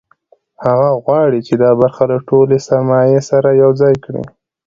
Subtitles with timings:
[0.65, 4.23] هغه غواړي چې دا برخه له ټولې سرمایې سره یوځای کړي